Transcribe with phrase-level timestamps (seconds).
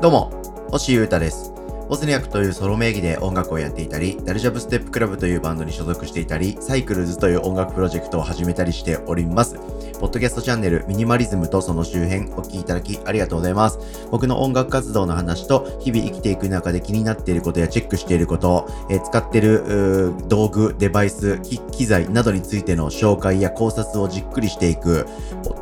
[0.00, 0.30] どうも、
[0.70, 1.52] 星優太です。
[1.90, 9.56] ボスニャクというソロ名義で音楽をやっていたり、ダルジャブステップクラブというバンドに所属していたり、サイクルズという音楽プロジェクトを始めたりしております。
[10.00, 13.78] ポッドキャストチャンネルミニマリズムとその周辺お聞きいただきありがとうございます。
[14.10, 21.40] 僕の音楽活動の話と日々生きていく中で気になっていることやチェックしていること、えー使っている道具、デバイス、
[21.72, 25.06] 機材などについての紹介や考察をじっくりしていく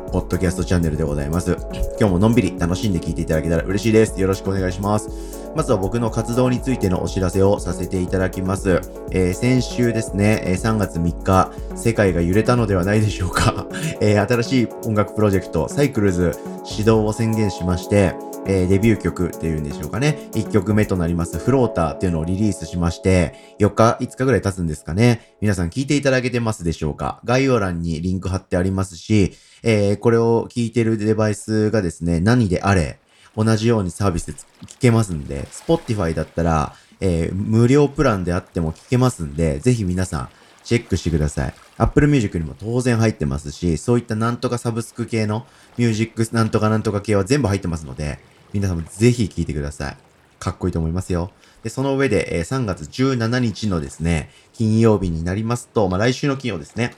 [0.09, 1.55] ポッドキャストチャンネルでございます。
[1.99, 4.19] 今日ものんびり楽しんで聞いていただけたら嬉しいです。
[4.19, 5.09] よろしくお願いします。
[5.55, 8.81] まずは僕の活動についてのお知らせをさせていただきます。
[9.11, 13.67] えー先週ですね、えー3月3日、世界が揺れたのではないでしょうか。
[14.01, 20.29] えー新しい音楽プロジェクト、サイクルズ始動を宣言しまして、えーデビュー曲っていうんでしょうかね。
[20.33, 25.35] 1曲目となります、フローターっていうのをリリースしまして、4日、5日ぐらい経つんですかね。
[25.41, 29.33] 皆さん聞いていただけてますでしょうか概要欄にリンク貼ってありますし、
[29.63, 32.99] えーこれを聞いてるデバイスがですね、何であれ、
[33.35, 40.29] 同じようにサービスで聞けますんで、Spotify だったら、えー無料プランであっても聞けますんで、ぜひ皆さん、
[40.63, 41.53] チェックしてください。
[41.77, 45.45] Apple Music にも当然入ってますし、そういったなんとかサブスク系の
[45.77, 48.19] ミュージックなんとかなんとか系は全部入ってますので、
[48.53, 49.97] 皆さんもぜひ聴いてください。
[50.39, 51.31] かっこいいと思いますよ。
[51.63, 56.95] で、その上で、えー3月17日のですね、金曜日になりますと、まあ、来週の金曜ですね、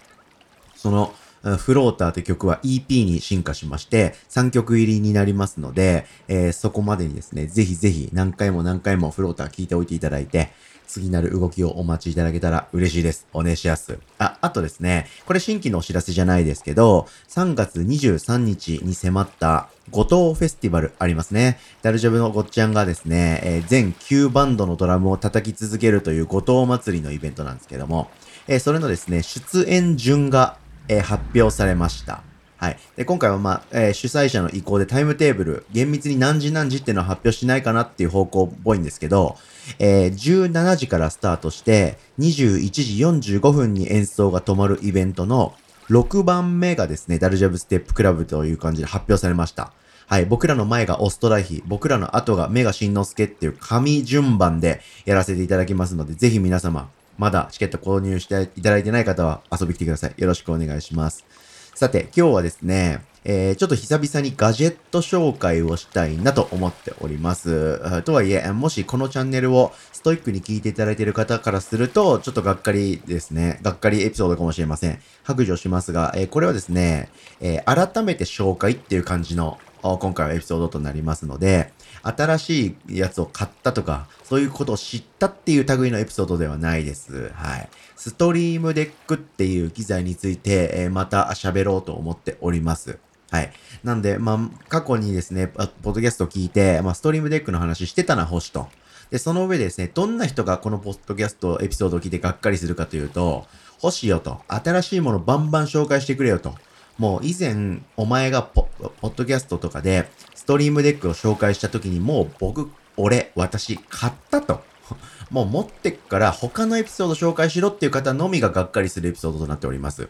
[0.76, 1.14] その、
[1.58, 10.52] フローターという曲は EP に進化しまして、3曲入りになりますので、えーそこまでにですね、ぜひぜひ何回も何回もフローター聴いておいていただいて、
[10.92, 13.26] 次なる動きをお待ちいただけたら嬉しいです。
[13.32, 13.98] お願いします。
[14.18, 21.60] あ、あとですね、これ新規のお知らせじゃないですけど、3月23日に迫った後藤フェスティバルありますね。
[21.82, 28.10] ダルジャブのごっちゃんがですね、えー全9バンドのドラムを叩き続けるという後藤祭りのイベントなんですけども、
[28.48, 30.58] えーそれのですね、出演順が、
[30.90, 32.22] えー発表されました。
[32.62, 32.78] はい。
[32.96, 39.36] で、今回はまあ、えー主催者の意向でタイムテーブル、厳密に何時何時っていうのは発表しないかなっていう方向っぽいんですけど、
[39.80, 45.56] えー17時からスタートして、21時45分に演奏が止まるイベントの
[45.90, 49.74] 6番目がですね、ダルジャブステップクラブという感じで発表されました。
[50.06, 50.26] はい。
[50.28, 60.14] 僕らの前がオストライヒ、僕らの後がメガシンノスケっていう紙順番でやらせていただきますので、ぜひ皆様、まだチケット購入していただいてない方は遊びに来てください。
[60.16, 61.26] よろしくお願いします。
[61.74, 68.02] さて、今日はですね、えー、ちょっと久々にガジェット紹介をしたいなと思っております。
[68.04, 73.60] とはいえ、もしこのチャンネルをストイックに聞いていただいている方からすると、ちょっとがっかりですね。
[73.62, 75.00] がっかりエピソードかもしれません。
[75.24, 77.10] 白状しますが、えーこれはですね、
[77.40, 87.32] えー改めて紹介っていう感じの、今回はエピソードとなりますので、新しいやつを買ったとか、そういうことを知ったっていう類のエピソードではないです。
[87.34, 87.70] はい。
[87.96, 93.00] Stream Deck っていう機材について、えーまた喋ろうと思っております。
[93.32, 93.52] はい。
[93.84, 98.68] なんで、まあ、過去にですね、ポッドキャストを聞いて、まあ、 Stream Deck の話してたな、星と。
[99.10, 103.46] で、その上でですね、どんな人がこのポッドキャストエピソードを聞いてがっかりするかというと、
[103.80, 106.56] 星よと、新しいものバンバン紹介してくれよと。
[106.98, 114.64] もう以前、お前がポポッドキャストとかで、 Stream Deck を紹介した時にもう僕、俺、私、買ったと。
[115.30, 120.10] もう持ってっから他のエピソード紹介しろっていう方のみががっかりするエピソードとなっております。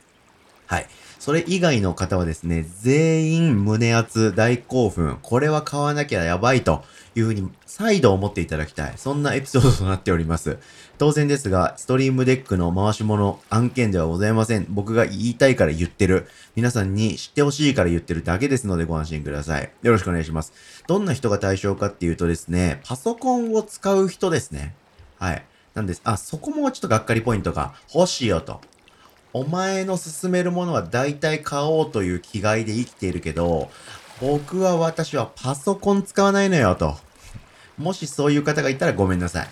[0.66, 0.88] はい。
[1.22, 6.84] それ以外の方はですね、全員胸熱、大興奮、これは買わなきゃやばいと
[7.14, 8.94] いうふうに再度思っていただきたい。
[8.96, 10.58] そんなエピソードとなっております。
[10.98, 14.66] 当然ですが、ストリームデックの回し物案件ではございません。
[14.70, 16.28] 僕が言いたいから言ってる。
[16.56, 19.72] 皆さんに知ってほしいから言ってるだけですのでご安心ください。
[19.84, 20.54] よろしくお願いします。
[20.88, 24.74] どんな人が対象かっていうとですね、パソコンを使う人ですね。
[25.20, 25.46] はい。
[25.76, 26.02] なんです。
[26.04, 28.60] あ、そこもちょっとがっかりポイントが欲しいよと。
[29.34, 33.70] お前の勧めるものは大体買おうという気概で生きているけど、
[34.20, 36.96] 僕は私はパソコン使わないのよと。
[37.78, 39.48] もしそういう方がいたらごめんなさい。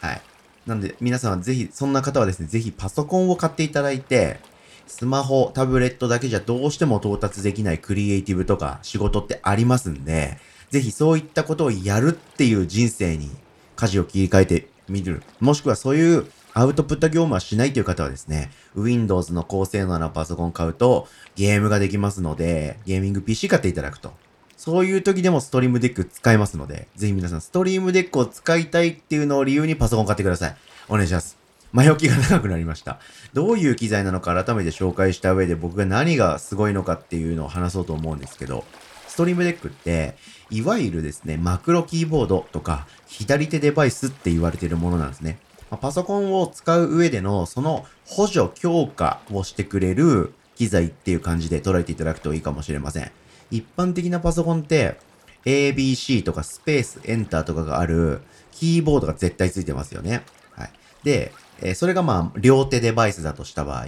[0.00, 0.22] はい。
[0.66, 4.38] なんで皆さんはぜひ、そんな方はですね、ぜひパソコンを買っていただいて、
[4.86, 10.38] スマホ、タブレットだけじゃどうしても到達できないクリエイティブとか仕事ってありますんで、
[10.70, 13.30] ぜひそういったことをやるっていう人生に
[13.76, 15.22] 舵を切り替えてみる。
[15.40, 16.26] もしくはそういう
[16.56, 24.12] アウトプット業務はしないという方はですね、Windows の高性能なパソコン買うとゲームができますので、ゲーミング PC 買っていただくと。
[24.56, 30.56] そういう時でもストリームデック使えますので、ぜひ皆さんストリームデックを使いたいっていうのを理由にパソコン買ってください。
[30.88, 31.36] お願いします。
[31.72, 33.00] 前置きが長くなりました。
[33.32, 38.64] どういう機材なのか改めて紹介した上で僕が何がすごいのかっていうのを話そうと思うんですけど、
[39.08, 40.16] ストリームデックって、
[40.50, 45.38] いわゆるですね、マクロキーボードとか、左手デバイスって言われているものなんですね。
[45.70, 53.10] まパソコンを使う上での、その補助強化をしてくれる機材っていう感じで捉えていただくといいかもしれません。
[53.50, 54.98] 一般的なパソコンって、
[55.44, 60.22] ABC とかスペース、エンターとかがあるキーボードが絶対ついてますよね。
[60.52, 60.70] はい。
[61.02, 63.86] で、えそれがまあ、両手デバイスだとした場合、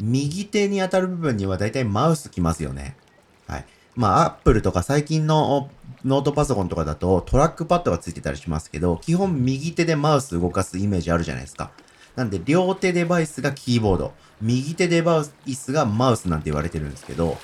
[0.00, 2.96] 右手に当たる部分には大体マウスきますよね。
[3.46, 3.66] はい。
[3.98, 5.68] まあ、アップルとか最近の
[6.04, 11.72] ノートパソコンとかだとトラックパッドがついてたりしますけど、基本右手でマウス動かすイメージあるじゃないですか。
[12.14, 17.38] なんで、両手デバイスがキーボード、右手デバイスがマウスなんて言われてるんですけど、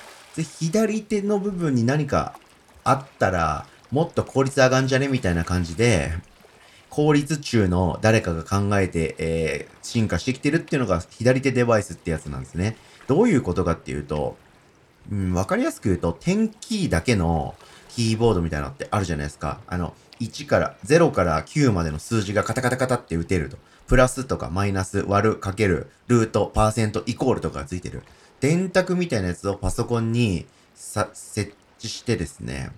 [0.59, 2.39] 左手の部分に何か
[2.85, 5.09] あったら、もっと効率上がんじゃね？
[5.09, 6.13] みたいな感じで、
[6.89, 12.75] 効率中の誰かが考えて、えー進化してきてるっていうのが左手デバイスってやつなんですね。
[13.07, 14.35] どういうことかっていうと、
[15.11, 17.55] うん、わかりやすく言うと、点キーだけの
[17.89, 19.59] キーボードみたいなのってあるじゃないですか。
[19.67, 23.57] あの、1から、0から9までの数字がカタカタカタって打てると。
[23.87, 28.01] プラスとかマイナス、割る、かける、ルート、パーセント、イコールとかがついてる。
[28.39, 32.71] 電卓みたいなやつをパソコンにさ、設置してですね、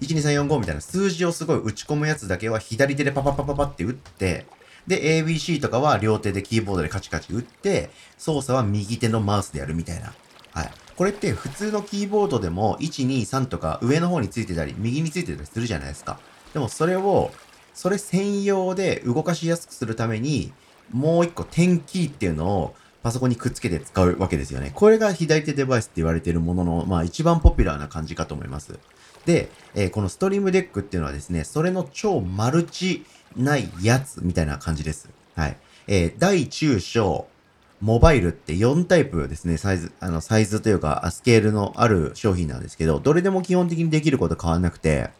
[0.00, 4.46] 12345みたいな数字をすごい打ち込むやつだけは左手でパパパパパって打って、
[4.86, 10.14] で、ABC とかは両手でキーボードでカチカチ打って、操作は右手のマウスでやるみたいな。
[10.52, 10.70] はい。
[10.96, 16.18] これって普通のキーボードでも1、2、3とか上の方についてたり、右についてたりするじゃないですか。
[16.54, 17.30] でもそれを、
[17.74, 20.52] それ専用で動かしやすくするために、
[20.90, 24.72] もう一個点キーっていうのをパソコンにくっつけて使うわけですよね。
[24.74, 28.78] これが左手デバイスって言われているものの、まあ一番ポピュラーな感じかと思います。
[29.26, 33.04] で、えーこのストリームデックっていうのはですね、それの超マルチ
[33.36, 35.10] ないやつみたいな感じです。
[35.34, 35.56] はい。
[35.88, 37.26] えー大中小、
[37.80, 45.10] モバイルって4タイプですね、サイズ、あの、サイズというか、スケールのある商品なんですけど、どれでも基本的にできること変わんなくて、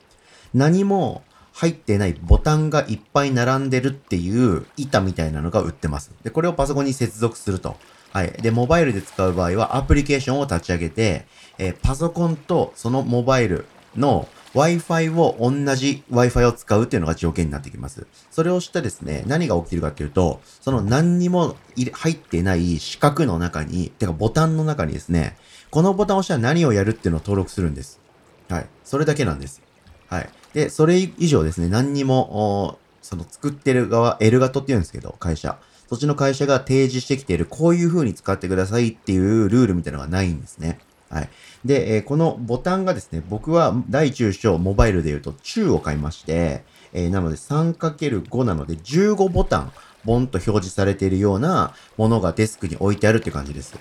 [0.55, 1.23] 何も
[1.53, 6.13] 入ってないボタンがいっぱい並んでるっていう板みたいなのが売ってます。
[6.23, 7.77] で、これをパソコンに接続すると。
[8.13, 8.33] はい。
[8.33, 11.27] で、モバイルで使う場合はアプリケーションを立ち上げて、
[11.59, 13.67] えーパソコンとそのモバイル
[13.97, 18.07] の Wi-Fi を同じ Wi-Fi を使うっていうのが条件になってきます。
[18.31, 21.57] それをしてですね、何が起きるかっていうと、その何にも
[21.93, 25.37] 入ってない四角の中に、てかボタンの中にですね、
[25.71, 28.01] このボタンを押したら何をやるっていうのを登録するんです。
[28.49, 28.67] はい。
[28.83, 29.61] それだけなんです。
[30.09, 30.31] はい。
[30.55, 35.59] で、それ以上ですね、何にも、その作ってる側、エルガトって言うんですけど、会社。
[35.89, 40.79] そっちの会社が提示してきている、こういう風に使ってくださいっていうルールみたいなのがないんですね。
[41.09, 41.29] はい。
[41.65, 49.73] で、えーこのボタンがですね、僕は大中小モバイルで言うと中を買いまして、えーなので 3×5 なので15ボタン、
[50.05, 53.75] ボンと表示されているようなものがデスクに置いてあるって感じです。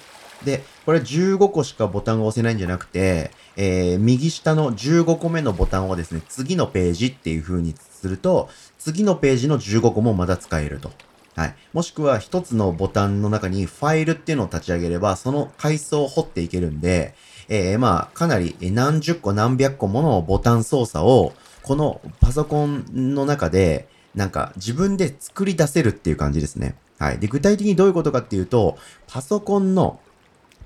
[0.43, 10.91] で、これ15個しかボタンが押せないんじゃなくて、えー右下の15個目のボタンをですね、次のページっていう風にすると、次のページの15個もまだ使えると。
[11.35, 11.55] はい。
[11.73, 17.13] もしくは一つのボタンの中にファイルっていうのを立ち上げれば、その階層を掘っていけるんで、
[17.49, 26.75] えーまあ、かなり何十個何百個ものボタン操作を、このパソコンの中で、なんか自分で作り出せるっていう感じですね。
[26.99, 27.19] はい。
[27.19, 28.77] で、具体的にどういうことかっていうと、
[29.07, 29.99] パソコンの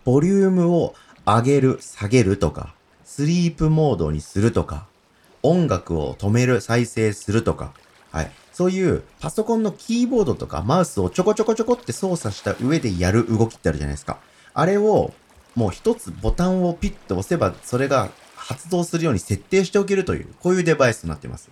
[0.05, 0.93] ボリュームを
[1.25, 4.85] 上げる、下げるとか、スリープモードにするとか、
[5.41, 7.73] 音楽を止める、再生するとか、
[8.11, 8.31] はい。
[8.51, 14.19] そういうパソコンのキーボードとかマウスをちょこちょこちょこって操作した上でやる動きってあるじゃないですか。
[14.53, 15.13] あれを
[15.55, 21.49] もう一つボタンをピッと押せばそれが発動するように設定しておけるという、こういうデバイスとなってます。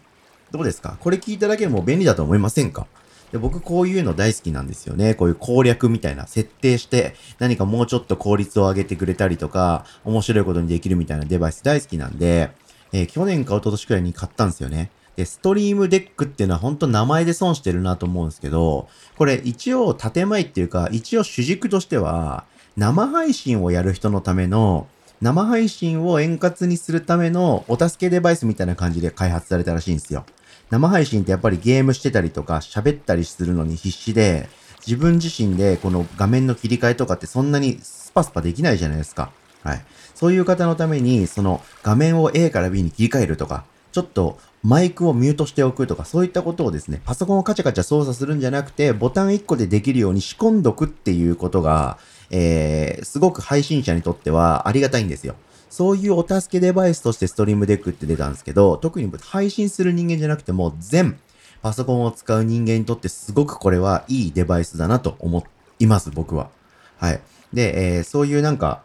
[0.51, 0.97] どうですか？
[0.99, 2.87] これ聞いただけでも便利だと思いませんか？
[3.31, 5.13] で僕こういうの大好きなんですよね。
[5.13, 12.51] こういう攻略みたいな設定して何かもうちょっと効率を上げてくれたりとか面白いことにできるみたいなデバイス大好きなんで、
[12.93, 14.89] えー去年か一昨年くらいに買ったんですよね。
[15.25, 22.45] ストリームデックっていうのは本当名前で損してるなと思うんですけど、これ一応建前っていうか、一応主軸としては、
[22.75, 24.87] 生配信をやる人のための、
[25.19, 30.25] 生配信を円滑にするためのお助けデバイスみたいな感じで開発されたらしいんですよ。
[30.69, 34.47] 生配信ってやっぱりゲームしてたりとか喋ったりするのに必死で、
[34.85, 39.31] 自分自身でこの画面の切り替えとかってそんなにスパスパできないじゃないですか。
[39.63, 39.85] はい。
[40.13, 51.97] そういう方のために、その画面を A から B に切り替えるとか、ちょっとマイクをミュートしておくとか、そういったことをですね、パソコンをカチャカチャ操作するんじゃなくて、ボタン1個でできるように仕込んどくっていうことが、
[52.31, 55.35] えー、すごく配信者にとってはありがたいんですよ。
[55.69, 61.17] そういうお助けデバイスとしてストリームデックって出たんですけど、特に配信する人間じゃなくても、全
[61.61, 65.45] パソコンを使う人間にとってすごくこれはいいデバイスだなと思
[65.79, 66.49] います、僕は。
[66.97, 67.21] はい。
[67.53, 68.81] で、えーそういうなんか、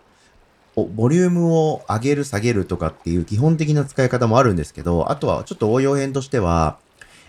[0.75, 6.79] ボリュームを上げる下げるとかっていう基本的な使い方もあるんですけど、あとはちょっと応用編としては、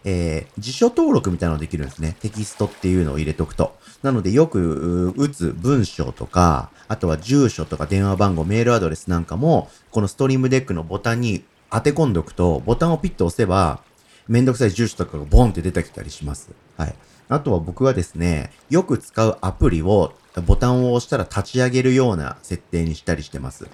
[0.05, 2.15] えー辞書登録みたいなのできるんですね。
[2.21, 3.75] テキストっていうのを入れとくと。
[4.01, 13.81] なのでよく打つ文章とか、あとは住所とか電話番号、メールアドレスなんかも、このストリームデックのボタンに当て込んどくと、ボタンをピッと押せば、
[14.27, 16.49] めんどくさい住所とかがボンって出てきたりします。
[16.77, 16.95] はい。
[17.33, 20.13] あとは僕はですね、よく使うアプリを
[20.45, 23.67] ボタンを押したら立ち上げるような設定にしたりしてます。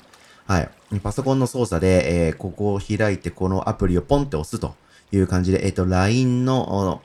[0.48, 0.70] はい。
[1.04, 4.76] パソコンの操作で、えー、ここを開いてこのアプリをポンって押すと
[5.12, 7.02] いう感じで、えっ、ー、と、LINE の、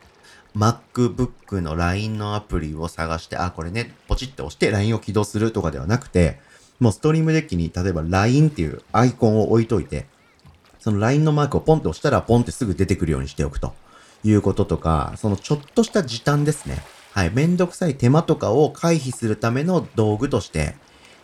[0.56, 6.38] MacBook の LINE のアプリを探して、あ、これね、ポチって押して LINE を起動するとかではなくて、
[6.78, 10.06] もうストリームデッキに例えば LINE っていうアイコンを置いといて、
[10.78, 13.74] その LINE のマークをポンって押したらポンってすぐ出てくるようにしておくと
[14.24, 16.82] いうこととか、そのちょっとした時短ですね。
[17.12, 17.30] はい。
[17.30, 20.74] めんどくさい手間とかを回避するための道具として、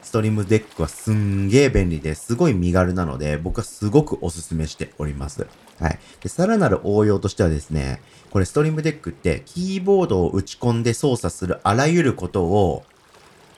[0.03, 5.47] ストリームデックはすんげー便利ですごい身軽なので、僕はすごくおすすめしております。
[5.79, 5.99] はい。
[6.23, 12.85] で、さらなる応用としてはですね、これストリームデックってキーボードを打ち込んで操作するあらゆることを、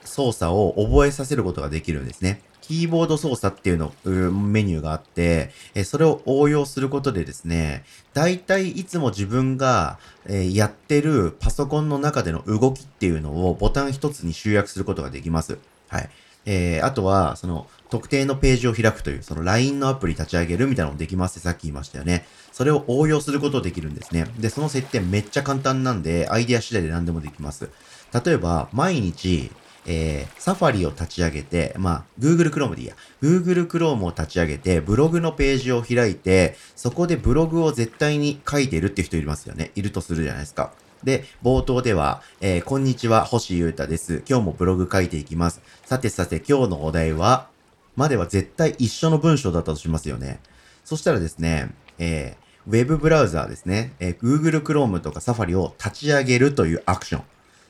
[0.05, 2.41] 操作を覚えさせることができるんですね。
[2.63, 15.57] キーボード操作っていうの、メニューがあって、えそれを応用することでですね、大体いつも自分が、えやってるパソコンの中での動きっていうのをボタン一つに集約することができます。
[15.89, 16.09] はい。
[16.45, 22.25] えー、あとは、その、特定のページを開くという、その LINE のアプリ立ち上げるみたいなのもできますってさっき言いましたよね。
[22.51, 24.25] それを応用することできるんですね。
[24.39, 27.69] で、その設定めっちゃ簡単なんで、アイデア次第で何でもできます。
[28.25, 29.51] 例えば、毎日、
[29.85, 32.95] えー、サファリを立ち上げて、まあ、Google Chrome でいいや。
[33.21, 39.71] Google Chrome を立ち上げて、ブログのページを開いて、そこでブログを絶対に書いてるって人いますよね。
[39.75, 40.71] いるとするじゃないですか。
[41.03, 44.23] で、冒頭では、えー、こんにちは、星優太です。
[44.27, 45.61] 今日もブログ書いていきます。
[45.85, 47.49] さてさて、今日のお題は、
[47.95, 50.39] までは絶対一緒の文章だったとしますよね。
[50.85, 57.23] そしたらですね、えー、ウェブブラウザーですね、えー、Google Chrome とか Safari を立ち上げるというアクション。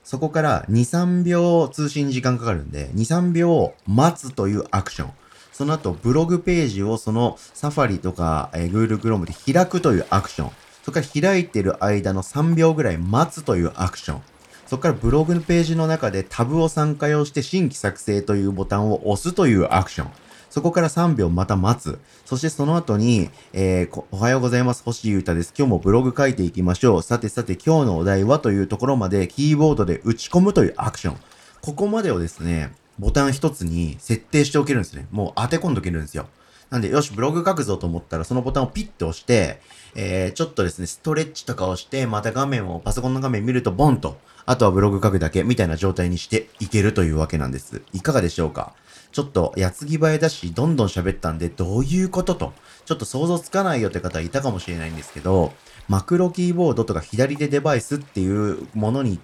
[0.04, 5.12] そこから2、3秒通信時間かかるんで、2、3秒待つというアクション。
[5.54, 10.52] その後、ブログページをその Safari とか、えー、Google Chrome で開くというアクション。
[10.84, 14.22] そこから開いてる間の3秒ぐらい待つというアクション。
[14.66, 20.12] そこからブログのページの中でタブを3回押して新規作成というボタンを押すというアクション。
[20.54, 21.98] そこから3秒また待つ。
[22.26, 24.84] そしてその後に、えー、おはようございます。
[24.84, 25.52] 星優太です。
[25.58, 27.02] 今日もブログ書いていきましょう。
[27.02, 31.18] さてさて今日のお題はというところまでキーボードで打ち込むというアクション。
[31.64, 35.08] ここまでをですね、ボタン一つに設定しておけるんですね。
[35.10, 36.28] もう当て込んどけるんですよ。
[36.70, 39.60] なんで、よし、ブログ書くぞと思ったら、そのボタンをピッと押して、
[39.96, 47.82] えー、ちょっとですね、ストレッチとかをして、また画面を、パソコンの画面見ると、ボンと、あとはブログ書くだけ、みたいな状態にしていけるというわけなんです。
[47.92, 48.74] いかがでしょうか？
[49.14, 52.54] ちょっと、矢継ぎ早だし、どんどん喋ったんで、どういうことと、
[52.86, 55.54] ちょっと想像つかないよって方いたかもしれないんですけど、
[55.88, 59.20] マクロキーボードとか左手デバイスっていうものに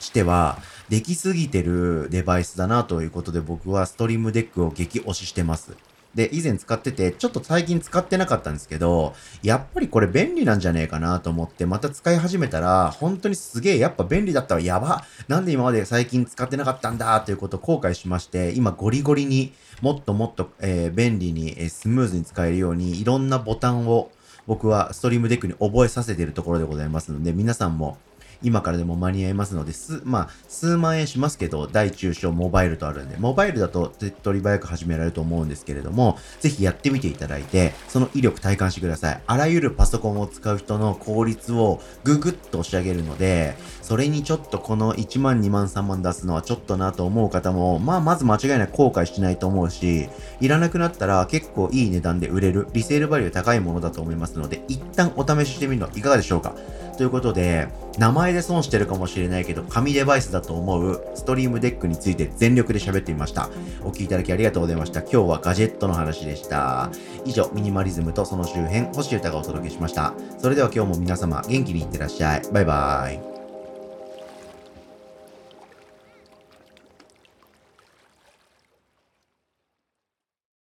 [0.00, 5.76] しては、できすぎてるデバイスだなということで僕はストリームデックを激推ししてます。
[6.14, 15.04] で、以前使ってて、ちょっと最近使ってなかったんですけど、やっぱりこれ便利なんじゃねえかなと思って、また使い始めたら、本当にすげえ、やっぱ便利だったらやば。
[15.28, 24.10] なんで今まで最近使ってなかったんだということを後悔しまして、今ゴリゴリにもっともっと、えー、便利に、えー、スムーズに使えるように、いろんなボタンを
[24.46, 27.98] 僕はストリームデックに覚えさせているところでございますので、皆さんも
[28.42, 39.20] 今からでも間に合いますので、す、まあ、数万円しますけど、大中小モバイルとあるんで、モバイルだと手っ取り早く始められると思うんですけれども、ぜひやってみていただいて、その威力体感してください。
[39.26, 50.08] あらゆるパソコンを使う人の効率をぐぐっと押し上げるので、それにちょっとこの1万、2万、3万出すのはちょっとなと思う方も、まあ、まず間違いなく後悔しないと思うし、
[50.40, 56.54] いらなくなったら結構いい値段で売れる、リセールバリュー高いものだと思いますので、一旦お試ししてみるのはいかがでしょうか
[56.96, 57.68] ということで、
[57.98, 63.50] 名前で損してるかもしれないけど、紙デバイスだと思うストリームデックについて全力で喋ってみました。
[63.82, 65.00] お聴きいただきありがとうございました。
[65.00, 66.90] 今日はガジェットの話でした。
[67.24, 70.14] 以上、ミニマリズムとその周辺、星歌がお届けしました。
[70.38, 72.42] それでは今日も皆様、元気にいってらっしゃい。
[72.52, 73.27] バイバーイ。